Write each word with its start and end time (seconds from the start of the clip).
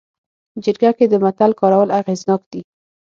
جرګه 0.63 0.91
کې 0.97 1.05
د 1.09 1.13
متل 1.23 1.51
کارول 1.59 1.89
اغېزناک 1.99 2.41
دي 2.51 2.61